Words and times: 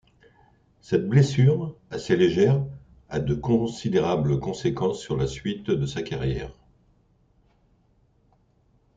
Cette 0.79 1.07
blessure, 1.07 1.75
assez 1.91 2.15
légère, 2.17 2.65
a 3.07 3.19
de 3.19 3.35
considérables 3.35 4.39
conséquences 4.39 4.99
sur 4.99 5.15
la 5.15 5.27
suite 5.27 5.69
de 5.69 5.85
sa 5.85 6.01
carrière. 6.01 6.55